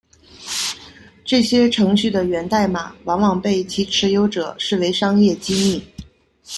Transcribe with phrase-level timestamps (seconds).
[1.23, 5.83] 这些程序的源代码往往被其持有者视为商业机密。